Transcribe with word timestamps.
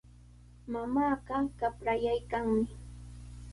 Mamaaqa 0.71 1.37
qaprayaykanmi. 1.59 2.65